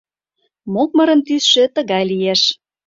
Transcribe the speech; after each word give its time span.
—Мокмырын 0.73 1.19
тӱсшӧ 1.27 1.63
тыгай 1.75 2.03
лиеш. 2.11 2.41